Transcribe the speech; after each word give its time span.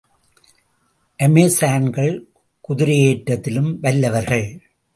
அமெசான்கள் 1.19 2.23
குதிரையேற்றத்திலும் 2.69 3.71
வல்லவர்கள். 3.79 4.47